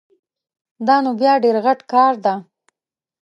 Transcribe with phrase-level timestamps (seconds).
[0.87, 2.33] دا نو بیا ډېر غټ کار ده